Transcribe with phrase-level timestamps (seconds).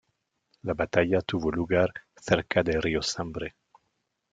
[0.63, 3.53] La batalla tuvo lugar cerca del río Sambre.